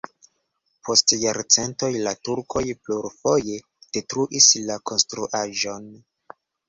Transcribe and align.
Post 0.87 1.11
jarcentoj 1.23 1.89
la 2.07 2.13
turkoj 2.29 2.63
plurfoje 2.87 3.59
detruis 3.99 4.49
la 4.71 4.79
konstruaĵon. 4.93 5.87